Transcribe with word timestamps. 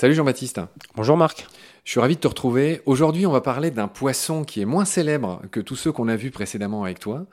Salut 0.00 0.14
Jean-Baptiste. 0.14 0.60
Bonjour 0.96 1.16
Marc. 1.16 1.46
Je 1.84 1.90
suis 1.90 2.00
ravi 2.00 2.14
de 2.14 2.20
te 2.20 2.28
retrouver. 2.28 2.80
Aujourd'hui, 2.86 3.26
on 3.26 3.32
va 3.32 3.42
parler 3.42 3.70
d'un 3.70 3.86
poisson 3.86 4.44
qui 4.44 4.62
est 4.62 4.64
moins 4.64 4.86
célèbre 4.86 5.42
que 5.50 5.60
tous 5.60 5.76
ceux 5.76 5.92
qu'on 5.92 6.08
a 6.08 6.16
vus 6.16 6.30
précédemment 6.30 6.84
avec 6.84 7.00
toi, 7.00 7.26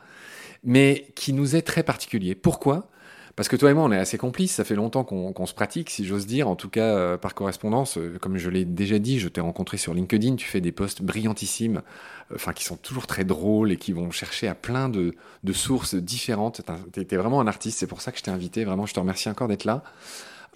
mais 0.66 1.07
qui 1.16 1.32
nous 1.32 1.55
est 1.55 1.61
très 1.61 1.84
particulier. 1.84 2.36
Pourquoi? 2.36 2.89
Parce 3.38 3.49
que 3.49 3.55
toi 3.55 3.69
et 3.69 3.75
moi, 3.75 3.83
on 3.83 3.91
est 3.91 3.99
assez 3.99 4.17
complices. 4.17 4.55
Ça 4.55 4.63
fait 4.63 4.73
longtemps 4.73 5.04
qu'on 5.04 5.45
se 5.45 5.54
pratique, 5.54 5.91
si 5.91 6.05
j'ose 6.05 6.25
dire, 6.25 6.47
en 6.47 6.55
tout 6.55 6.69
cas 6.69 6.95
euh, 6.97 7.17
par 7.17 7.36
correspondance. 7.36 7.99
Euh, 7.99 8.17
comme 8.19 8.37
je 8.37 8.49
l'ai 8.49 8.65
déjà 8.65 8.97
dit, 8.97 9.19
je 9.19 9.27
t'ai 9.27 9.41
rencontré 9.41 9.77
sur 9.77 9.93
LinkedIn. 9.93 10.37
Tu 10.37 10.47
fais 10.47 10.59
des 10.59 10.71
posts 10.71 11.04
brillantissimes, 11.04 11.83
euh, 12.31 12.36
enfin 12.36 12.51
qui 12.51 12.63
sont 12.63 12.77
toujours 12.77 13.05
très 13.05 13.25
drôles 13.25 13.71
et 13.71 13.77
qui 13.77 13.93
vont 13.93 14.10
chercher 14.10 14.47
à 14.47 14.55
plein 14.55 14.89
de, 14.89 15.13
de 15.43 15.54
sources 15.54 15.93
différentes. 15.93 16.61
Tu 16.91 17.01
es 17.01 17.15
vraiment 17.15 17.39
un 17.39 17.46
artiste. 17.46 17.77
C'est 17.77 17.86
pour 17.86 18.01
ça 18.01 18.11
que 18.11 18.18
je 18.18 18.23
t'ai 18.23 18.32
invité. 18.32 18.65
Vraiment, 18.65 18.87
je 18.87 18.96
te 18.96 19.00
remercie 19.00 19.29
encore 19.29 19.47
d'être 19.47 19.65
là. 19.65 19.83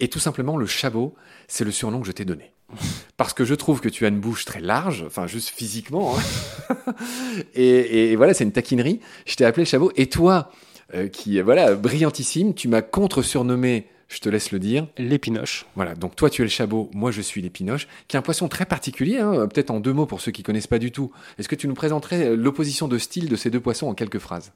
Et 0.00 0.08
tout 0.08 0.18
simplement, 0.18 0.56
le 0.56 0.66
chabot, 0.66 1.14
c'est 1.46 1.64
le 1.64 1.70
surnom 1.70 2.00
que 2.00 2.08
je 2.08 2.12
t'ai 2.12 2.24
donné. 2.24 2.52
Parce 3.16 3.32
que 3.32 3.44
je 3.44 3.54
trouve 3.54 3.80
que 3.80 3.88
tu 3.88 4.06
as 4.06 4.08
une 4.08 4.18
bouche 4.18 4.44
très 4.44 4.60
large, 4.60 5.04
enfin 5.06 5.28
juste 5.28 5.50
physiquement. 5.50 6.16
Hein. 6.16 6.74
et, 7.54 8.16
voilà, 8.16 8.34
c'est 8.34 8.42
une 8.42 8.50
taquinerie. 8.50 8.98
Je 9.24 9.36
t'ai 9.36 9.44
appelé 9.44 9.64
Chabot. 9.64 9.92
Et 9.94 10.08
toi, 10.08 10.50
euh, 10.94 11.08
qui 11.08 11.40
voilà 11.40 11.74
brillantissime, 11.74 12.54
tu 12.54 12.68
m'as 12.68 12.82
contre-surnommé, 12.82 13.86
je 14.08 14.18
te 14.20 14.28
laisse 14.28 14.52
le 14.52 14.58
dire. 14.58 14.86
L'épinoche. 14.98 15.66
Voilà, 15.74 15.94
donc 15.94 16.16
toi 16.16 16.30
tu 16.30 16.42
es 16.42 16.44
le 16.44 16.50
Chabot, 16.50 16.90
moi 16.94 17.10
je 17.10 17.20
suis 17.20 17.40
l'épinoche, 17.42 17.88
qui 18.08 18.16
est 18.16 18.18
un 18.18 18.22
poisson 18.22 18.48
très 18.48 18.66
particulier, 18.66 19.18
hein. 19.18 19.46
peut-être 19.48 19.70
en 19.70 19.80
deux 19.80 19.92
mots 19.92 20.06
pour 20.06 20.20
ceux 20.20 20.32
qui 20.32 20.42
connaissent 20.42 20.66
pas 20.66 20.78
du 20.78 20.92
tout. 20.92 21.10
Est-ce 21.38 21.48
que 21.48 21.54
tu 21.54 21.68
nous 21.68 21.74
présenterais 21.74 22.36
l'opposition 22.36 22.88
de 22.88 22.98
style 22.98 23.28
de 23.28 23.36
ces 23.36 23.50
deux 23.50 23.60
poissons 23.60 23.88
en 23.88 23.94
quelques 23.94 24.18
phrases? 24.18 24.52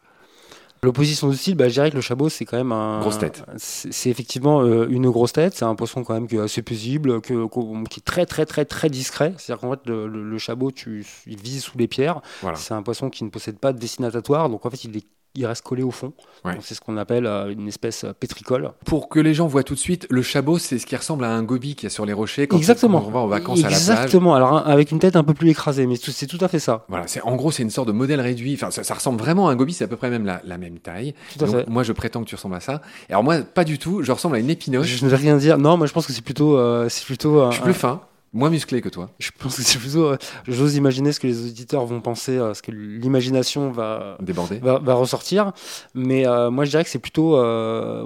L'opposition 0.83 1.29
de 1.29 1.35
style, 1.35 1.55
bah, 1.55 1.69
je 1.69 1.75
dirais 1.75 1.91
que 1.91 1.97
le 1.97 2.03
chabot, 2.03 2.29
c'est 2.29 2.45
quand 2.45 2.57
même 2.57 2.73
un. 2.73 3.01
Grosse 3.01 3.19
tête. 3.19 3.45
C'est 3.57 4.11
effectivement 4.11 4.61
euh, 4.61 4.87
une 4.89 5.09
grosse 5.11 5.33
tête. 5.33 5.55
C'est 5.55 5.65
un 5.65 5.75
poisson 5.75 6.05
quand 6.05 6.15
même 6.15 6.29
qui 6.29 6.37
est 6.37 6.41
assez 6.41 6.63
paisible, 6.63 7.21
que, 7.23 7.49
qui 7.89 8.01
est 8.01 8.05
très, 8.05 8.27
très, 8.27 8.45
très, 8.45 8.65
très 8.65 8.91
discret. 8.91 9.35
C'est-à-dire 9.39 9.63
qu'en 9.63 9.71
fait, 9.71 9.81
le, 9.87 10.07
le, 10.07 10.39
chabot, 10.39 10.71
tu, 10.71 11.07
il 11.27 11.41
vise 11.41 11.63
sous 11.63 11.79
les 11.79 11.89
pierres. 11.89 12.21
C'est 12.55 12.75
un 12.75 12.83
poisson 12.83 13.09
qui 13.11 13.25
ne 13.25 13.31
possède 13.31 13.59
pas 13.59 13.73
de 13.73 13.79
dessinatatoire. 13.79 14.51
Donc 14.51 14.67
en 14.67 14.71
fait, 14.71 14.85
il 14.85 14.97
est 14.97 15.07
il 15.37 15.47
reste 15.47 15.63
collé 15.63 15.83
au 15.83 15.91
fond. 15.91 16.13
C'est 16.61 16.75
ce 16.75 16.81
qu'on 16.81 16.97
appelle 16.97 17.27
euh, 17.27 17.53
une 17.53 17.69
espèce 17.69 18.05
euh, 18.05 18.13
pétricole. 18.13 18.73
Pour 18.85 19.09
que 19.09 19.19
les 19.19 19.35
gens 19.35 19.47
voient 19.47 19.65
tout 19.65 19.75
de 19.75 19.79
suite, 19.79 20.07
le 20.11 20.23
chabot, 20.23 20.59
c'est 20.59 20.79
ce 20.79 20.87
qui 20.87 20.95
ressemble 20.95 21.25
à 21.25 21.31
un 21.33 21.43
gobi 21.43 21.75
qui 21.75 21.85
y 21.85 21.89
a 21.89 21.91
sur 21.91 22.07
les 22.07 22.13
rochers 22.13 22.47
quand 22.47 22.57
Exactement. 22.57 23.05
on 23.05 23.11
va 23.11 23.21
en 23.21 23.27
vacances 23.27 23.59
à 23.59 23.63
la 23.63 23.69
plage. 23.69 23.81
Exactement. 23.81 24.35
Alors 24.35 24.67
avec 24.67 24.93
une 24.93 24.99
tête 24.99 25.17
un 25.17 25.25
peu 25.25 25.35
plus 25.35 25.51
écrasée, 25.51 25.87
mais 25.87 25.97
c'est 25.97 26.27
tout 26.27 26.39
à 26.41 26.49
fait 26.49 26.61
ça. 26.61 26.85
Voilà. 26.89 27.07
C'est 27.09 27.21
en 27.23 27.35
gros, 27.35 27.51
c'est 27.51 27.63
une 27.63 27.71
sorte 27.71 27.89
de 27.89 27.93
modèle 27.93 28.21
réduit. 28.21 28.55
Enfin, 28.55 28.71
ça, 28.71 28.95
ressemble 28.95 29.19
vraiment 29.19 29.49
à 29.49 29.53
un 29.53 29.57
gobi. 29.57 29.73
C'est 29.73 29.85
à 29.85 29.89
peu 29.89 29.97
près 29.97 30.11
même 30.11 30.25
la, 30.25 30.59
même 30.59 30.79
taille. 30.79 31.15
Tout 31.37 31.45
à 31.45 31.49
fait. 31.49 31.69
Moi, 31.69 31.83
je 31.83 31.93
prétends 31.93 32.23
que 32.23 32.29
tu 32.29 32.35
ressembles 32.37 32.55
à 32.57 32.61
ça. 32.61 32.81
alors 33.11 33.25
moi, 33.25 33.39
pas 33.39 33.65
du 33.65 33.79
tout. 33.79 34.03
Je 34.03 34.13
ressemble 34.13 34.37
à 34.37 34.39
une 34.39 34.51
épinoche. 34.51 34.87
Je 34.87 35.05
ne 35.05 35.11
vais 35.11 35.17
rien 35.17 35.37
dire. 35.37 35.59
Non, 35.59 35.77
moi, 35.77 35.87
je 35.87 35.93
pense 35.93 36.07
que 36.07 36.13
c'est 36.13 36.25
plutôt, 36.25 36.57
euh, 36.57 36.89
c'est 36.89 37.05
plutôt. 37.05 37.51
je 37.51 37.55
suis 37.55 37.63
plus 37.63 37.75
fin. 37.75 38.01
Moins 38.37 38.51
musclé 38.51 38.83
que 38.83 38.91
toi. 38.91 39.09
Je 39.19 39.31
pense 39.39 39.57
que 39.57 39.63
c'est 39.63 39.79
plutôt. 39.79 40.05
Euh, 40.05 40.19
j'ose 40.47 40.77
imaginer 40.77 41.13
ce 41.13 41.21
que 41.21 41.27
les 41.27 41.47
auditeurs 41.47 41.87
vont 41.87 42.03
penser, 42.03 42.37
euh, 42.37 42.53
ce 42.53 42.61
que 42.61 42.71
l'imagination 42.71 43.71
va 43.71 44.19
déborder, 44.21 44.59
va, 44.59 44.95
ressortir. 44.95 45.53
Mais 45.95 46.27
euh, 46.27 46.51
moi, 46.51 46.67
je 46.67 46.71
dirais 46.71 46.85
que 46.85 46.91
c'est 46.91 46.99
plutôt, 46.99 47.31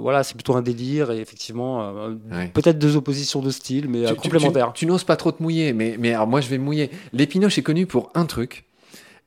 voilà, 0.01 0.23
c'est 0.23 0.35
plutôt 0.35 0.55
un 0.55 0.61
délire 0.61 1.11
et 1.11 1.19
effectivement, 1.19 1.93
peut-être 2.53 2.79
deux 2.79 2.95
oppositions 2.95 3.41
de 3.41 3.49
style, 3.49 3.89
mais 3.89 4.15
complémentaires. 4.15 4.71
Tu, 4.73 4.85
n'oses 4.85 5.03
pas 5.03 5.17
trop 5.17 5.33
te 5.33 5.43
mouiller, 5.43 5.73
mais 5.73 5.97
mais 5.99 6.13
alors 6.13 6.27
moi, 6.27 6.39
je 6.39 6.47
vais 6.47 6.57
mouiller. 6.57 6.89
L'épinoche 7.11 7.57
est 7.57 7.63
connu 7.63 7.85
pour 7.85 8.09
un 8.15 8.25
truc 8.25 8.65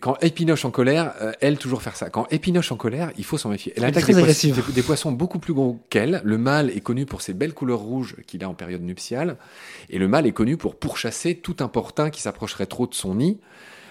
quand 0.04 0.22
Épinoche 0.22 0.66
en 0.66 0.70
colère, 0.70 1.14
euh, 1.22 1.32
elle 1.40 1.56
toujours 1.56 1.80
faire 1.80 1.96
ça. 1.96 2.10
Quand 2.10 2.26
Épinoche 2.30 2.70
en 2.70 2.76
colère, 2.76 3.10
il 3.16 3.24
faut 3.24 3.38
s'en 3.38 3.48
méfier. 3.48 3.72
Elle, 3.74 3.86
attaque 3.86 4.04
des, 4.04 4.52
des, 4.52 4.82
poissons 4.82 5.12
beaucoup 5.12 5.38
plus 5.38 5.54
gros 5.54 5.80
qu'elle. 5.88 6.20
Le 6.24 6.36
mâle 6.36 6.68
est 6.68 6.82
connu 6.82 7.06
pour 7.06 7.22
ses 7.22 7.32
belles 7.32 7.54
couleurs 7.54 7.78
rouges 7.78 8.16
qu'il 8.26 8.44
a 8.44 8.48
en 8.50 8.52
période 8.52 8.82
nuptiale. 8.82 9.38
Et 9.88 9.98
le 9.98 10.06
mâle 10.06 10.26
est 10.26 10.32
connu 10.32 10.58
pour 10.58 10.76
pourchasser 10.76 11.36
tout 11.36 11.56
importun 11.60 12.10
qui 12.10 12.20
s'approcherait 12.20 12.66
trop 12.66 12.86
de 12.86 12.92
son 12.92 13.14
nid. 13.14 13.40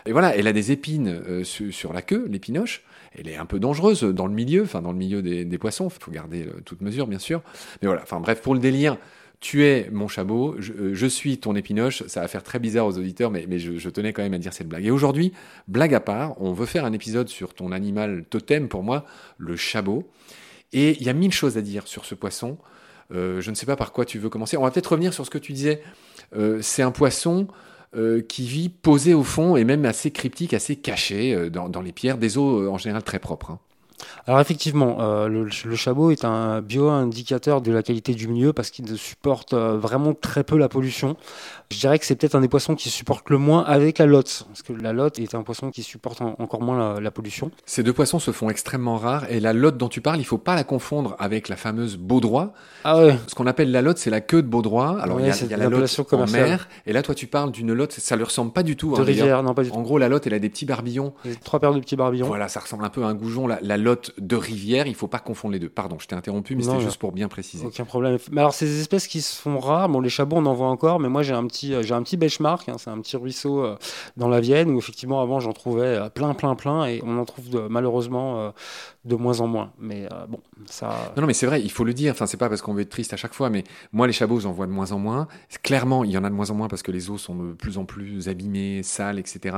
Et 0.06 0.12
voilà, 0.12 0.38
elle 0.38 0.46
a 0.46 0.53
des 0.53 0.72
épines 0.72 1.07
euh, 1.07 1.44
sur, 1.44 1.94
la 1.94 2.03
queue, 2.03 2.28
l'épinoche. 2.29 2.84
Elle 3.18 3.28
est 3.28 3.38
un 3.38 3.47
peu 3.47 3.59
dangereuse 3.59 4.03
dans 4.03 4.28
le 4.28 4.35
milieu, 4.35 4.62
enfin 4.62 4.84
dans 4.84 4.91
le 4.91 5.00
milieu 5.00 5.23
des, 5.23 5.46
des 5.46 5.57
poissons. 5.57 5.88
Il 5.88 6.00
faut 6.00 6.12
garder 6.12 6.44
euh, 6.44 6.62
toute 6.63 6.81
mesure, 6.81 7.07
bien 7.07 7.18
sûr. 7.18 7.41
Mais 7.81 7.88
voilà, 7.88 8.03
enfin 8.03 8.19
bref, 8.19 8.40
pour 8.40 8.53
le 8.53 8.59
délire, 8.59 8.97
tu 9.44 9.66
es 9.66 9.90
mon 9.92 10.08
chabot, 10.08 10.56
euh, 10.56 10.92
je, 10.94 11.06
suis 11.06 11.38
ton 11.38 11.54
épinoche. 11.54 12.08
Ça 12.08 12.22
va 12.22 12.30
faire 12.30 12.44
très 12.44 12.59
bizarre 12.59 12.86
aux 12.86 12.98
auditeurs, 12.98 13.30
mais, 13.30 13.59
je, 13.59 13.90
tenais 13.90 14.14
quand 14.14 14.24
même 14.24 14.34
à 14.34 14.38
dire 14.38 14.54
cette 14.54 14.70
blague. 14.70 14.86
Et 14.86 14.90
aujourd'hui, 14.90 15.34
blague 15.68 15.94
à 15.94 16.00
part, 16.00 16.42
on 16.42 16.54
veut 16.54 16.66
faire 16.66 16.86
un 16.86 16.94
épisode 16.94 17.28
sur 17.28 17.53
ton 17.53 17.74
animal 17.74 18.24
totem, 18.30 18.70
pour 18.70 18.84
moi, 18.84 19.06
le 19.38 19.58
chabot. 19.58 20.09
Et 20.72 20.96
il 20.98 21.06
y 21.06 21.09
a 21.09 21.14
mille 21.14 21.34
choses 21.34 21.58
à 21.58 21.62
dire 21.62 21.88
sur 21.88 22.06
ce 22.06 22.16
poisson. 22.16 22.58
Euh, 23.14 23.42
je 23.42 23.50
ne 23.50 23.56
sais 23.56 23.66
pas 23.66 23.76
par 23.76 23.92
quoi 23.92 24.06
tu 24.06 24.18
veux 24.18 24.30
commencer. 24.30 24.56
On 24.56 24.64
va 24.64 24.72
peut-être 24.72 24.94
revenir 24.94 25.14
sur 25.14 25.26
ce 25.26 25.30
que 25.30 25.38
tu 25.38 25.52
disais. 25.52 25.84
Euh, 26.38 26.59
c'est 26.62 26.82
un 26.82 26.92
poisson 26.92 27.48
qui 28.28 28.48
vit 28.48 28.70
posé 28.70 29.14
au 29.14 29.22
fond 29.22 29.56
et 29.56 29.64
même 29.64 29.86
assez 29.86 30.09
cryptique, 30.09 30.56
assez 30.56 30.76
caché 30.76 31.52
dans, 31.52 31.82
les 31.84 31.92
pierres, 31.92 32.18
des 32.18 32.40
eaux 32.40 32.68
en 32.68 32.80
général 32.80 33.03
très 33.03 33.20
propres. 33.20 33.52
Hein. 33.52 33.59
Alors 34.28 34.40
effectivement, 34.40 34.97
euh, 35.00 35.28
le, 35.28 35.75
chabot 35.75 36.12
est 36.12 36.25
un 36.25 36.62
bio-indicateur 36.62 37.62
de 37.62 37.72
la 37.72 37.84
qualité 37.84 38.14
du 38.14 38.28
milieu 38.28 38.53
parce 38.53 38.69
qu'il 38.69 38.97
supporte 38.97 39.53
euh, 39.53 39.78
vraiment 39.78 40.14
très 40.14 40.44
peu 40.44 40.58
la 40.58 40.69
pollution. 40.69 41.18
Je 41.72 41.80
dirais 41.80 41.97
que 42.00 42.06
c'est 42.06 42.16
peut-être 42.16 42.36
un 42.36 42.41
des 42.41 42.47
poissons 42.47 42.75
qui 42.75 42.90
supporte 42.90 43.30
le 43.30 43.38
moins 43.38 43.64
avec 43.64 43.97
la 43.97 44.06
lotte, 44.06 44.46
parce 44.47 44.62
que 44.62 44.74
la 44.74 44.94
lotte 44.94 45.19
est 45.19 45.34
un 45.34 45.41
poisson 45.41 45.72
qui 45.72 45.81
supporte 45.81 46.22
encore 46.22 46.62
moins 46.62 47.00
la, 47.00 47.12
pollution. 47.12 47.52
Ces 47.66 47.84
deux 47.84 47.94
poissons 47.94 48.19
se 48.19 48.31
font 48.31 48.50
extrêmement 48.50 48.97
rares 48.97 49.30
et 49.31 49.40
la 49.40 49.53
lotte 49.53 49.78
dont 49.78 49.90
tu 49.90 50.02
parles, 50.02 50.20
il 50.20 50.25
faut 50.25 50.38
pas 50.38 50.56
la 50.56 50.64
confondre 50.64 51.16
avec 51.20 51.50
la 51.50 51.56
fameuse 51.56 51.97
baudroie. 51.97 52.53
Ah 52.84 53.00
ouais. 53.00 53.18
Ce 53.28 53.35
qu'on 53.35 53.47
appelle 53.47 53.72
la 53.72 53.81
lotte, 53.81 53.97
c'est 53.97 54.09
la 54.09 54.22
queue 54.22 54.41
de 54.41 54.47
baudroie. 54.47 55.00
Alors 55.02 55.20
il 55.20 55.28
y 55.28 55.30
a, 55.30 55.58
la 55.58 55.70
lotte 55.70 56.14
en 56.14 56.28
mer 56.28 56.68
et 56.85 56.94
là 56.94 57.02
toi 57.02 57.16
tu 57.16 57.28
parles 57.28 57.52
d'une 57.52 57.74
lotte, 57.74 57.94
ça 57.94 58.18
ne 58.18 58.24
ressemble 58.24 58.52
pas 58.52 58.64
du 58.64 58.75
tout. 58.75 58.96
De 58.96 59.02
hein, 59.02 59.03
rivière, 59.03 59.44
non 59.44 59.53
pas 59.53 59.64
du 59.64 59.70
tout. 59.70 59.75
En 59.75 59.81
gros, 59.81 59.97
la 59.97 60.09
lotte, 60.09 60.28
elle 60.28 60.34
a 60.34 60.40
des 60.40 60.50
petits 60.50 60.66
barbillons. 60.66 61.14
Trois 61.44 61.59
paires 61.59 61.74
de 61.74 61.80
petits 61.80 61.96
barbillons. 61.96 62.28
Voilà, 62.28 62.47
ça 62.47 62.59
ressemble 62.59 62.85
un 62.85 62.90
peu 62.90 63.03
à 63.03 63.08
un 63.08 63.14
goujon. 63.14 63.47
La, 63.47 63.59
la 63.62 63.78
lotte 63.78 63.93
de 64.18 64.36
rivière, 64.36 64.88
il 64.88 64.96
faut 64.96 65.08
pas 65.08 65.20
confondre 65.20 65.54
les 65.54 65.59
deux. 65.59 65.70
Pardon, 65.70 65.98
je 66.00 66.08
t'ai 66.08 66.16
interrompu, 66.16 66.56
mais 66.56 66.64
c'était 66.64 66.81
juste 66.81 66.98
pour 66.98 67.12
bien 67.12 67.28
préciser. 67.28 67.66
Aucun 67.66 67.86
problème. 67.86 68.18
Mais 68.31 68.42
alors, 68.42 68.54
ces 68.54 68.80
espèces 68.80 69.08
qui 69.08 69.22
se 69.22 69.40
font 69.40 69.59
rares, 69.59 69.90
bon, 69.90 70.00
les 70.00 70.09
chabots, 70.09 70.38
on 70.38 70.46
en 70.46 70.54
voit 70.54 70.68
encore, 70.68 71.00
mais 71.00 71.09
moi, 71.09 71.24
j'ai 71.24 71.34
un 71.34 71.46
petit, 71.48 71.74
j'ai 71.81 71.94
un 71.94 72.03
petit 72.03 72.18
benchmark. 72.18 72.68
Hein, 72.70 72.76
c'est 72.78 72.90
un 72.90 73.00
petit 73.00 73.18
ruisseau 73.18 73.64
euh, 73.64 73.78
dans 74.18 74.28
la 74.28 74.40
Vienne 74.40 74.72
où, 74.72 74.78
effectivement, 74.78 75.22
avant, 75.22 75.40
j'en 75.40 75.53
trouvais 75.53 75.86
euh, 75.86 76.09
plein, 76.09 76.34
plein, 76.34 76.56
plein, 76.56 76.86
et 76.86 77.02
on 77.06 77.18
en 77.18 77.26
trouve 77.26 77.68
malheureusement 77.70 78.40
euh, 78.40 78.52
de 79.06 79.16
moins 79.16 79.40
en 79.42 79.48
moins. 79.48 79.72
Mais 79.80 80.08
bon, 80.30 80.40
ça. 80.66 81.12
Non, 81.16 81.22
non, 81.22 81.28
mais 81.28 81.34
c'est 81.34 81.46
vrai, 81.46 81.62
il 81.62 81.72
faut 81.72 81.84
le 81.84 81.94
dire. 81.94 82.12
Enfin, 82.12 82.26
c'est 82.26 82.38
pas 82.38 82.50
parce 82.50 82.62
qu'on 82.62 82.74
veut 82.74 82.82
être 82.82 82.90
triste 82.90 83.14
à 83.14 83.18
chaque 83.18 83.34
fois, 83.34 83.50
mais 83.50 83.64
moi, 83.92 84.08
les 84.08 84.14
chabots, 84.14 84.40
j'en 84.40 84.52
vois 84.52 84.68
de 84.68 84.72
moins 84.72 84.92
en 84.92 85.00
moins. 85.00 85.28
Clairement, 85.62 86.03
il 86.03 86.12
y 86.12 86.18
en 86.18 86.24
a 86.24 86.30
de 86.30 86.36
moins 86.36 86.50
en 86.50 86.56
moins 86.56 86.68
parce 86.68 86.84
que 86.84 86.92
les 86.92 87.09
eaux 87.09 87.18
sont 87.18 87.36
de 87.36 87.53
plus 87.53 87.78
en 87.78 87.86
plus 87.86 88.28
abîmées, 88.28 88.84
sales, 88.84 89.20
etc. 89.20 89.56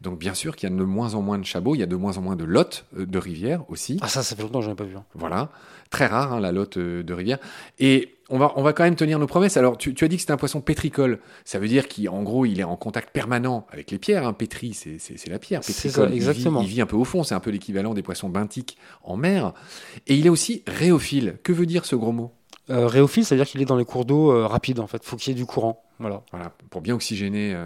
Donc, 0.00 0.18
bien 0.18 0.34
sûr 0.34 0.56
qu'il 0.56 0.68
y 0.68 0.72
a 0.72 0.76
de 0.76 0.84
moins 0.84 1.14
en 1.14 1.22
moins 1.22 1.38
de 1.38 1.44
chabots, 1.44 1.74
il 1.74 1.78
y 1.78 1.84
a 1.84 1.86
de 1.86 1.96
moins 1.96 2.18
en 2.18 2.22
moins 2.22 2.36
de 2.36 2.44
lottes 2.44 2.86
de 2.96 3.18
rivières 3.18 3.65
aussi. 3.68 3.98
Ah, 4.00 4.08
ça, 4.08 4.22
ça 4.22 4.36
fait 4.36 4.42
longtemps 4.42 4.60
que 4.60 4.64
j'en 4.64 4.72
ai 4.72 4.76
pas 4.76 4.84
vu. 4.84 4.96
Hein. 4.96 5.04
Voilà, 5.14 5.50
très 5.90 6.06
rare 6.06 6.34
hein, 6.34 6.40
la 6.40 6.52
lotte 6.52 6.76
euh, 6.76 7.02
de 7.02 7.14
rivière. 7.14 7.38
Et 7.78 8.14
on 8.28 8.38
va, 8.38 8.52
on 8.56 8.62
va 8.62 8.72
quand 8.72 8.84
même 8.84 8.96
tenir 8.96 9.18
nos 9.18 9.26
promesses. 9.26 9.56
Alors, 9.56 9.78
tu, 9.78 9.94
as 10.00 10.08
dit 10.08 10.16
que 10.16 10.20
c'était 10.20 10.32
un 10.32 10.36
poisson 10.36 10.60
pétricole. 10.60 11.20
Ça 11.44 11.58
veut 11.58 11.68
dire 11.68 11.86
qu'en 11.88 12.22
gros, 12.22 12.44
il 12.44 12.60
est 12.60 12.64
en 12.64 12.76
contact 12.76 13.10
permanent 13.10 13.66
avec 13.70 13.90
les 13.90 13.98
pierres. 13.98 14.26
Hein. 14.26 14.32
Pétri, 14.32 14.74
c'est 14.74 15.28
la 15.28 15.38
pierre. 15.38 15.60
Pétricole, 15.60 16.12
exactement. 16.12 16.60
Il 16.60 16.68
vit, 16.68 16.80
un 16.80 16.86
peu 16.86 16.96
au 16.96 17.04
fond. 17.04 17.22
C'est 17.22 17.34
un 17.34 17.40
peu 17.40 17.50
l'équivalent 17.50 17.94
des 17.94 18.02
poissons 18.02 18.28
benthiques 18.28 18.76
en 19.04 19.16
mer. 19.16 19.52
Et 20.06 20.16
il 20.16 20.26
est 20.26 20.30
aussi 20.30 20.62
réophile. 20.66 21.38
Que 21.42 21.52
veut 21.52 21.66
dire 21.66 21.84
ce 21.84 21.96
gros 21.96 22.12
mot? 22.12 22.32
Euh, 22.68 22.88
Réophile, 22.88 23.24
c'est-à-dire 23.24 23.46
qu'il 23.46 23.62
est 23.62 23.66
dans 23.66 23.76
les 23.76 23.84
cours 23.84 24.04
d'eau 24.04 24.32
euh, 24.32 24.46
rapides, 24.46 24.80
en 24.80 24.88
fait. 24.88 25.04
faut 25.04 25.16
qu'il 25.16 25.32
y 25.32 25.36
ait 25.36 25.38
du 25.38 25.46
courant. 25.46 25.84
Voilà. 26.00 26.22
voilà 26.32 26.52
pour 26.68 26.80
bien 26.80 26.94
oxygéner. 26.94 27.56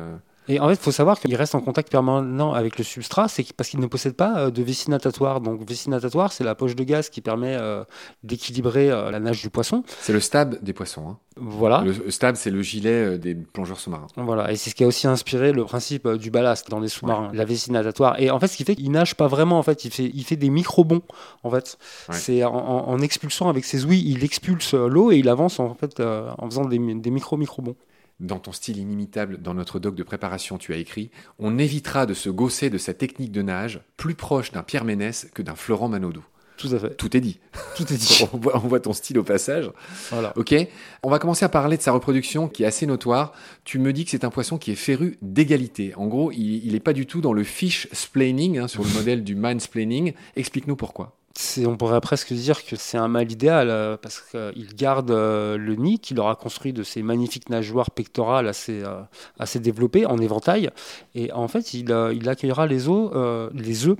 Et 0.51 0.59
en 0.59 0.67
fait, 0.67 0.75
il 0.75 0.81
faut 0.81 0.91
savoir 0.91 1.21
qu'il 1.21 1.35
reste 1.37 1.55
en 1.55 1.61
contact 1.61 1.93
permanent 1.93 2.53
avec 2.53 2.77
le 2.77 2.83
substrat, 2.83 3.29
c'est 3.29 3.53
parce 3.53 3.71
qu'il 3.71 3.79
ne 3.79 3.87
possède 3.87 4.15
pas 4.15 4.37
euh, 4.37 4.51
de 4.51 4.63
vessie 4.65 4.91
natatoire. 4.91 5.41
Donc, 5.41 5.67
vessie 5.69 5.89
natatoire, 5.89 6.33
c'est 6.33 6.43
la 6.43 6.57
poche 6.57 6.75
de 6.75 6.83
gaz 6.83 7.09
qui 7.09 7.21
permet 7.21 7.55
euh, 7.55 7.85
d'équilibrer 8.25 8.91
euh, 8.91 9.13
la 9.13 9.21
nage 9.21 9.43
du 9.43 9.49
poisson. 9.49 9.85
C'est 10.01 10.13
le 10.13 10.19
stab 10.19 10.61
des 10.61 10.73
poissons. 10.73 11.09
Hein. 11.09 11.19
Voilà. 11.37 11.83
Le 11.83 12.11
stab, 12.11 12.35
c'est 12.35 12.51
le 12.51 12.63
gilet 12.63 13.17
des 13.17 13.37
plongeurs 13.37 13.79
sous-marins. 13.79 14.09
Voilà, 14.17 14.51
et 14.51 14.57
c'est 14.57 14.71
ce 14.71 14.75
qui 14.75 14.83
a 14.83 14.89
aussi 14.89 15.07
inspiré 15.07 15.53
le 15.53 15.65
principe 15.65 16.09
du 16.09 16.33
ballast 16.33 16.69
dans 16.69 16.81
les 16.81 16.89
sous-marins, 16.89 17.31
la 17.33 17.45
vessie 17.45 17.71
natatoire. 17.71 18.21
Et 18.21 18.33
en 18.33 18.41
fait, 18.41 18.49
ce 18.49 18.57
qui 18.57 18.65
fait 18.65 18.75
qu'il 18.75 18.91
nage 18.91 19.15
pas 19.15 19.29
vraiment, 19.29 19.57
en 19.57 19.63
fait, 19.63 19.85
il 19.85 19.93
fait, 19.93 20.11
il 20.13 20.25
fait 20.25 20.37
des 20.37 20.51
micro-bonds, 20.51 21.03
en 21.45 21.51
fait. 21.51 21.79
C'est 22.11 22.43
en, 22.43 22.99
expulsant 22.99 23.49
avec 23.49 23.65
ses 23.65 23.85
ouïes, 23.85 24.03
il 24.05 24.25
expulse 24.25 24.75
l'eau 24.75 25.13
et 25.13 25.19
il 25.19 25.29
avance 25.29 25.61
en 25.61 25.75
fait 25.75 26.01
en 26.01 26.51
faisant 26.51 26.65
des, 26.65 26.79
des 26.79 27.11
micro-micro-bonds 27.11 27.77
dans 28.21 28.39
ton 28.39 28.53
style 28.53 28.79
inimitable, 28.79 29.39
dans 29.39 29.55
notre 29.55 29.79
doc 29.79 29.95
de 29.95 30.03
préparation, 30.03 30.59
tu 30.59 30.73
as 30.73 30.77
écrit 30.77 31.11
On 31.39 31.59
évitera 31.59 32.07
de 32.07 32.15
se 32.15 32.31
gausser 32.31 32.71
de 32.71 32.79
sa 32.79 32.95
technique 32.95 33.33
de 33.33 33.43
nage, 33.43 33.81
plus 33.97 34.15
proche 34.15 34.53
d'un 34.53 34.63
Pierre 34.63 34.85
Ménès 34.85 35.29
que 35.35 35.43
d'un 35.43 35.55
Florent 35.55 35.89
Manodou. 35.89 36.25
Tout 36.61 36.69
à 36.75 36.79
fait. 36.79 36.95
Tout 36.95 37.17
est 37.17 37.21
dit. 37.21 37.39
Tout 37.77 37.91
est 37.91 37.97
dit. 37.97 38.25
on, 38.33 38.59
voit, 38.59 38.81
ton 38.81 38.93
style 38.93 39.19
au 39.19 39.25
passage. 39.25 39.71
Voilà. 40.11 40.35
Ok. 40.37 40.55
On 41.03 41.09
va 41.09 41.19
commencer 41.19 41.45
à 41.45 41.49
parler 41.49 41.79
de 41.79 41.83
sa 41.83 41.93
reproduction 41.93 42.49
qui 42.49 42.65
est 42.65 42.67
assez 42.67 42.87
notoire. 42.87 43.33
Tu 43.65 43.79
me 43.79 43.95
dis 43.95 44.05
que 44.05 44.11
c'est 44.11 44.25
un 44.25 44.31
poisson 44.31 44.59
qui 44.59 44.71
est 44.71 44.77
féru 44.77 45.17
d'égalité. 45.23 45.95
En 45.97 46.07
gros, 46.07 46.31
il 46.33 46.73
n'est 46.73 46.81
pas 46.81 46.93
du 46.93 47.07
tout 47.07 47.23
dans 47.23 47.33
le 47.33 47.45
fish 47.45 47.89
splaining, 47.93 48.59
hein, 48.59 48.69
sur 48.69 48.85
le 48.85 48.91
modèle 48.95 49.25
du 49.25 49.35
mansplaining. 49.35 50.13
Explique-nous 50.37 50.77
pourquoi 50.77 51.20
on 51.65 51.77
pourrait 51.77 52.01
presque 52.01 52.33
dire 52.33 52.65
que 52.65 52.77
c'est 52.77 52.99
un 52.99 53.09
mâle 53.09 53.31
idéal 53.31 53.71
euh, 53.71 53.97
parce 53.97 54.21
qu'il 54.21 54.75
garde 54.75 55.11
euh, 55.11 55.57
le 55.57 55.77
nid 55.77 55.99
qu'il 55.99 56.19
aura 56.19 56.35
construit 56.35 56.73
de 56.73 56.83
ces 56.83 57.03
magnifiques 57.03 57.51
nageoires 57.51 57.91
pectorales 57.91 58.49
assez, 58.49 58.83
euh, 58.83 59.61
développées 59.61 60.07
en 60.07 60.19
éventail. 60.19 60.71
Et 61.15 61.33
en 61.33 61.49
fait, 61.49 61.75
il, 61.75 61.91
il 62.15 62.29
accueillera 62.29 62.67
les, 62.67 62.87
les 63.55 63.87
œufs 63.89 63.97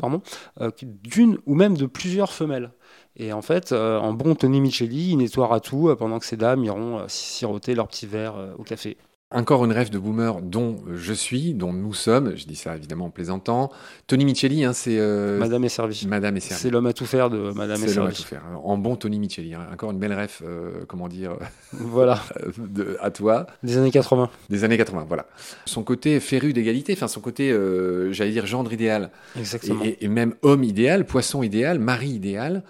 d'une 0.83 1.39
ou 1.47 1.55
même 1.55 1.77
de 1.77 1.87
plusieurs 1.87 2.33
femelles. 2.33 2.71
Et 3.17 3.33
en 3.33 3.43
fait, 3.43 3.73
en 3.73 4.13
bon 4.13 4.35
Tony 4.35 4.61
Micheli, 4.61 5.11
il 5.11 5.17
nettoiera 5.19 5.61
tout 5.61 5.95
pendant 5.99 6.19
que 6.19 6.25
ces 6.25 6.37
dames 6.37 6.65
iront 6.65 7.05
siroter 7.09 7.75
leur 7.75 7.89
petit 7.89 8.07
verre 8.07 8.35
au 8.59 8.63
café. 8.63 8.97
Encore 9.33 9.65
une 9.65 9.71
rêve 9.71 9.91
de 9.91 9.99
boomer 9.99 10.43
dont 10.43 10.79
je 10.93 11.13
suis, 11.13 11.55
dont 11.55 11.73
nous 11.73 11.95
sommes, 11.95 12.35
je 12.35 12.47
dis 12.47 12.57
ça 12.57 12.75
évidemment 12.75 13.07
en 13.07 13.11
plaisantant. 13.11 13.71
Tony 14.09 14.25
Micheli, 14.25 14.65
hein, 14.65 14.73
c'est... 14.73 14.99
Euh, 14.99 15.39
Madame 15.39 15.63
est 15.63 15.69
servie. 15.69 16.05
Madame 16.09 16.37
est 16.37 16.41
servie. 16.41 16.61
C'est 16.61 16.71
l'homme 16.71 16.87
à 16.87 16.93
tout 16.93 17.07
faire 17.07 17.31
de 17.31 17.53
Madame 17.53 17.77
est 17.77 17.87
servie. 17.87 17.91
C'est 17.91 17.97
l'homme 17.97 18.09
à 18.09 18.13
tout 18.13 18.25
faire. 18.25 18.43
En 18.65 18.77
bon 18.77 18.97
Tony 18.97 19.21
Micheli. 19.21 19.55
Hein. 19.55 19.69
Encore 19.73 19.93
une 19.93 20.01
belle 20.01 20.15
rêve, 20.15 20.41
euh, 20.43 20.85
comment 20.89 21.07
dire... 21.07 21.37
Voilà. 21.73 22.21
de, 22.59 22.97
à 23.01 23.13
toi. 23.13 23.47
Des 23.63 23.79
années 23.79 23.93
80. 23.93 24.31
Des 24.49 24.65
années 24.65 24.77
80, 24.77 25.05
voilà. 25.07 25.27
Son 25.65 25.85
côté 25.85 26.19
féru 26.19 26.53
d'égalité, 26.53 26.95
enfin 26.95 27.07
son 27.07 27.21
côté, 27.21 27.53
euh, 27.53 28.13
j'allais 28.13 28.33
dire, 28.33 28.47
gendre 28.47 28.73
idéal. 28.73 29.11
Exactement. 29.39 29.85
Et, 29.85 29.99
et, 30.01 30.09
même 30.09 30.35
homme 30.43 30.65
idéal, 30.65 31.07
poisson 31.07 31.45
idéal, 31.45 31.79
mari 31.79 32.09
idéal. 32.09 32.65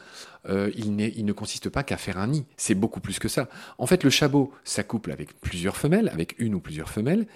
Euh, 0.48 0.70
il, 0.74 0.96
ne 0.96 1.32
consiste 1.32 1.68
pas 1.68 1.82
qu'à 1.82 1.96
faire 1.96 2.18
un 2.18 2.28
nid. 2.28 2.46
C'est 2.56 2.74
beaucoup 2.74 3.00
plus 3.00 3.18
que 3.18 3.28
ça. 3.28 3.48
En 3.78 3.86
fait, 3.86 4.04
le 4.04 4.10
chabot 4.10 4.52
s'accouple 4.64 5.12
avec 5.12 5.38
plusieurs 5.40 5.76
femelles, 5.76 6.08
avec 6.08 6.38
une 6.38 6.54
ou 6.54 6.60
plusieurs 6.60 6.88
femelles. 6.88 7.26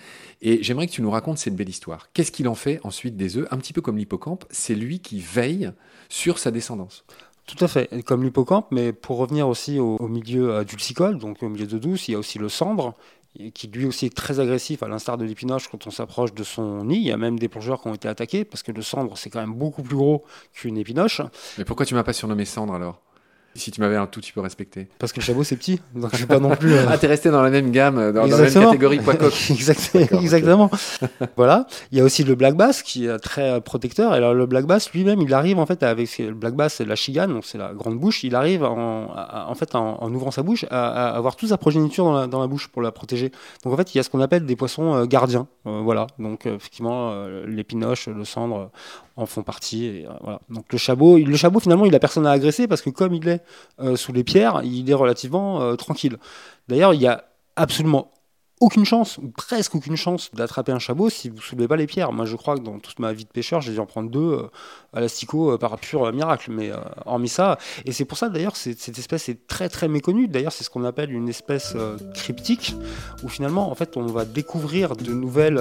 Et 0.41 0.63
j'aimerais 0.63 0.87
que 0.87 0.93
tu 0.93 1.03
nous 1.03 1.11
racontes 1.11 1.39
cette 1.39 1.55
belle 1.55 1.69
histoire. 1.69 2.09
Qu'est-ce 2.13 2.33
qu'il 2.33 2.49
en 2.49 2.55
fait 2.55 2.81
ensuite 2.83 3.17
des 3.17 3.37
œufs 3.37 3.47
Un 3.51 3.59
petit 3.59 3.73
peu 3.73 3.83
comme 3.83 3.99
l'hippocampe, 3.99 4.45
c'est 4.51 4.75
lui 4.75 5.01
qui 5.01 5.21
veille 5.21 5.71
sur 6.09 6.39
sa 6.39 6.51
descendance. 6.51 7.05
Tout 7.47 7.63
à 7.63 7.69
fait, 7.69 8.03
comme 8.05 8.23
l'hippocampe, 8.23 8.69
mais 8.71 8.95
pour 8.95 9.19
revenir 9.19 9.49
aussi 9.49 9.79
au, 9.79 10.09
milieu 10.09 10.55
euh, 10.55 10.65
dulcicole, 10.65 11.19
donc 11.19 11.43
au 11.43 11.51
milieu 11.51 11.67
de 11.67 11.79
douce, 11.79 12.09
il 12.09 12.13
y 12.13 12.15
a 12.15 12.19
aussi 12.19 12.39
le 12.39 12.49
cendre, 12.49 12.95
qui 13.55 13.69
lui 13.69 13.85
aussi 13.87 14.07
est 14.07 14.15
très 14.15 14.41
agressif, 14.41 14.83
à 14.83 14.89
l'instar 14.89 15.19
de 15.19 15.25
l'épinoche 15.25 15.69
quand 15.69 15.87
on 15.87 15.91
s'approche 15.91 16.35
de 16.35 16.45
son 16.45 16.85
nid. 16.85 16.97
Il 16.97 17.07
y 17.07 17.13
a 17.13 17.17
même 17.17 17.39
des 17.39 17.49
plongeurs 17.49 17.83
qui 17.83 17.89
ont 17.89 17.95
été 17.95 18.09
attaqués, 18.09 18.45
parce 18.45 18.63
que 18.63 18.73
le 18.73 18.83
cendre, 18.83 19.17
c'est 19.19 19.31
quand 19.31 19.41
même 19.41 19.55
beaucoup 19.55 19.83
plus 19.83 19.97
gros 19.97 20.25
qu'une 20.53 20.79
épinoche. 20.79 21.21
Mais 21.59 21.65
pourquoi 21.65 21.87
tu 21.87 21.95
m'as 21.95 22.05
pas 22.05 22.13
surnommé 22.13 22.45
cendre 22.45 22.75
alors? 22.75 23.04
Si 23.57 23.71
tu 23.71 23.81
m'avais 23.81 23.97
un 23.97 24.07
tout 24.07 24.21
petit 24.21 24.33
peu 24.33 24.41
respecté. 24.41 24.89
Parce 24.99 25.13
que 25.13 25.21
le 25.21 25.25
chabot 25.25 25.45
c'est 25.45 25.57
petit, 25.57 25.81
donc 25.95 26.11
je 26.13 26.17
suis 26.17 26.27
pas 26.27 26.41
non 26.41 26.57
plus. 26.57 26.75
Euh, 26.75 26.87
ah, 26.89 26.99
t'es 26.99 27.07
resté 27.07 27.31
dans 27.31 27.43
la 27.43 27.51
même 27.51 27.71
gamme, 27.71 28.13
dans, 28.13 28.27
la 28.27 28.37
même 28.37 28.53
catégorie 28.53 28.99
poids 28.99 29.15
Exactement. 29.51 30.71
voilà. 31.37 31.67
Il 31.93 31.99
y 31.99 32.01
a 32.01 32.05
aussi 32.05 32.25
le 32.25 32.35
black 32.35 32.57
bass 32.57 32.83
qui 32.83 33.07
est 33.07 33.19
très 33.19 33.51
euh, 33.51 33.61
protecteur. 33.61 34.13
Et 34.13 34.17
alors 34.17 34.35
le 34.35 34.47
black 34.47 34.67
bass 34.67 34.93
lui-même, 34.93 35.21
il 35.21 35.33
arrive 35.33 35.59
en 35.59 35.67
fait 35.67 35.83
avec 35.83 36.19
le 36.19 36.33
black 36.33 36.55
bass, 36.55 36.75
c'est 36.75 36.85
la 36.85 36.97
chigane, 36.97 37.33
donc 37.33 37.45
c'est 37.45 37.59
la 37.59 37.73
grande 37.73 37.99
bouche. 37.99 38.25
Il 38.25 38.35
arrive 38.35 38.65
en, 38.65 39.09
en 39.15 39.55
fait 39.55 39.75
en, 39.75 40.13
ouvrant 40.13 40.31
sa 40.31 40.43
bouche 40.43 40.65
à, 40.71 41.15
avoir 41.15 41.37
toute 41.37 41.51
sa 41.51 41.59
progéniture 41.59 42.05
dans 42.05 42.15
la, 42.15 42.27
dans 42.27 42.41
la, 42.41 42.47
bouche 42.47 42.69
pour 42.69 42.83
la 42.83 42.91
protéger. 42.93 43.31
Donc 43.65 43.73
en 43.73 43.77
fait, 43.77 43.95
il 43.95 43.99
y 43.99 44.01
a 44.01 44.03
ce 44.03 44.11
qu'on 44.11 44.21
appelle 44.21 44.47
des 44.47 44.57
poissons 44.57 44.95
euh, 44.95 45.07
gardiens. 45.07 45.47
voilà. 45.65 46.07
Donc 46.19 46.47
effectivement, 46.47 47.15
l'épinoche, 47.47 48.09
le 48.09 48.25
cendre 48.25 48.71
en 49.17 49.27
font 49.27 49.43
partie. 49.43 49.87
Et, 49.87 50.07
voilà. 50.23 50.41
Donc 50.51 50.65
le 50.73 50.79
chabot, 50.79 51.19
le 51.19 51.37
chabot 51.37 51.61
finalement, 51.61 51.85
il 51.85 51.95
a 51.95 52.01
personne 52.01 52.27
à 52.27 52.33
agresser 52.33 52.67
parce 52.67 52.83
que 52.83 52.91
comme 52.91 53.15
il 53.15 53.29
est 53.29 53.35
euh, 53.35 53.44
sous 53.97 54.13
les 54.13 54.25
pierres, 54.25 54.61
il 54.65 54.89
est 54.91 54.95
relativement 54.95 55.61
euh, 55.61 55.77
tranquille. 55.77 56.19
D'ailleurs, 56.69 56.95
il 56.95 57.01
y 57.01 57.07
a 57.07 57.25
absolument 57.57 58.11
aucune 58.61 58.85
chance, 58.85 59.19
ou 59.19 59.29
presque 59.29 59.75
aucune 59.75 59.97
chance, 59.97 60.31
d'attraper 60.33 60.71
un 60.71 60.79
chabot 60.79 61.11
si 61.11 61.29
vous 61.29 61.37
ne 61.37 61.41
soulevez 61.41 61.67
pas 61.67 61.77
les 61.77 61.87
pierres. 61.87 62.13
Moi, 62.13 62.25
je 62.25 62.37
crois 62.37 62.57
que 62.57 62.63
dans 62.63 62.79
toute 62.79 63.01
ma 63.01 63.13
vie 63.13 63.25
de 63.25 63.29
pêcheur, 63.29 63.61
j'ai 63.61 63.73
dû 63.73 63.81
en 63.81 63.87
prendre 63.87 64.09
deux 64.09 64.21
euh, 64.21 64.51
à 64.93 65.01
l'asticot 65.01 65.53
euh, 65.53 65.59
par 65.59 65.77
pur 65.79 66.11
miracle. 66.13 66.53
Mais 66.53 66.71
euh, 66.71 66.77
hormis 67.05 67.29
ça, 67.29 67.59
et 67.85 67.91
c'est 67.91 68.05
pour 68.05 68.17
ça 68.17 68.29
d'ailleurs, 68.29 68.55
cette 68.55 68.99
espèce 68.99 69.29
est 69.29 69.49
très 69.49 69.69
très 69.69 69.89
méconnue. 69.89 70.29
D'ailleurs, 70.29 70.53
c'est 70.53 70.63
ce 70.63 70.71
qu'on 70.71 70.85
appelle 70.85 71.13
une 71.13 71.29
espèce 71.29 71.77
cryptique, 72.15 72.77
où 73.25 73.29
finalement, 73.29 73.71
en 73.71 73.75
fait, 73.75 73.97
on 73.97 74.07
va 74.07 74.25
découvrir 74.25 74.95
de 74.95 75.13
nouvelles, 75.13 75.61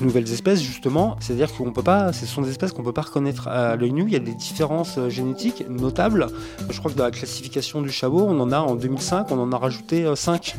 nouvelles 0.00 0.30
espèces 0.30 0.60
justement. 0.60 1.16
C'est-à-dire 1.20 1.52
qu'on 1.54 1.72
peut 1.72 1.82
pas, 1.82 2.12
ce 2.12 2.26
sont 2.26 2.42
des 2.42 2.50
espèces 2.50 2.72
qu'on 2.72 2.82
peut 2.82 2.92
pas 2.92 3.02
reconnaître 3.02 3.48
à 3.48 3.76
l'œil 3.76 3.92
nu. 3.92 4.04
Il 4.06 4.12
y 4.12 4.16
a 4.16 4.20
des 4.20 4.34
différences 4.34 4.98
génétiques 5.08 5.64
notables. 5.68 6.26
Je 6.68 6.78
crois 6.78 6.90
que 6.90 6.96
dans 6.96 7.04
la 7.04 7.10
classification 7.10 7.80
du 7.80 7.90
chabot, 7.90 8.26
on 8.28 8.38
en 8.40 8.52
a 8.52 8.58
en 8.58 8.74
2005, 8.74 9.30
on 9.30 9.38
en 9.40 9.52
a 9.52 9.58
rajouté 9.58 10.14
5 10.14 10.56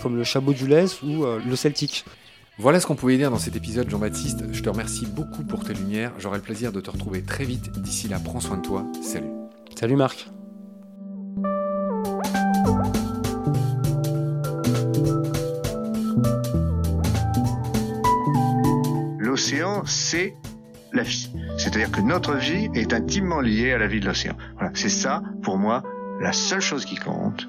comme 0.00 0.16
le 0.16 0.24
Chabot 0.24 0.52
du 0.52 0.66
Ou 1.02 1.24
euh, 1.24 1.40
le 1.46 1.56
Celtic. 1.56 2.04
Voilà 2.58 2.80
ce 2.80 2.86
qu'on 2.86 2.94
pouvait 2.94 3.16
dire 3.16 3.30
dans 3.30 3.38
cet 3.38 3.56
épisode, 3.56 3.88
Jean-Baptiste. 3.88 4.44
Je 4.52 4.62
te 4.62 4.68
remercie 4.68 5.06
beaucoup 5.06 5.44
pour 5.44 5.64
tes 5.64 5.74
lumières. 5.74 6.12
J'aurai 6.18 6.38
le 6.38 6.42
plaisir 6.42 6.72
de 6.72 6.80
te 6.80 6.90
retrouver 6.90 7.22
très 7.22 7.44
vite. 7.44 7.70
D'ici 7.80 8.08
là, 8.08 8.18
prends 8.22 8.40
soin 8.40 8.58
de 8.58 8.62
toi. 8.62 8.84
Salut. 9.02 9.30
Salut 9.78 9.96
Marc. 9.96 10.28
L'océan, 19.18 19.82
c'est 19.86 20.34
la 20.92 21.02
vie. 21.02 21.32
C'est-à-dire 21.56 21.90
que 21.90 22.00
notre 22.00 22.34
vie 22.34 22.68
est 22.74 22.92
intimement 22.92 23.40
liée 23.40 23.72
à 23.72 23.78
la 23.78 23.86
vie 23.86 24.00
de 24.00 24.06
l'océan. 24.06 24.36
Voilà, 24.54 24.70
c'est 24.74 24.88
ça, 24.88 25.22
pour 25.42 25.56
moi, 25.56 25.82
la 26.20 26.32
seule 26.32 26.60
chose 26.60 26.84
qui 26.84 26.96
compte. 26.96 27.48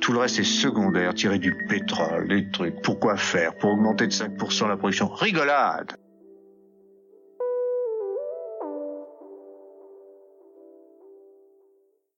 Tout 0.00 0.12
le 0.12 0.18
reste 0.18 0.38
est 0.38 0.44
secondaire, 0.44 1.14
tirer 1.14 1.38
du 1.38 1.54
pétrole, 1.54 2.28
des 2.28 2.50
trucs. 2.50 2.80
Pourquoi 2.82 3.16
faire? 3.16 3.54
Pour 3.56 3.70
augmenter 3.70 4.06
de 4.06 4.12
5% 4.12 4.68
la 4.68 4.76
production. 4.76 5.08
Rigolade 5.08 5.96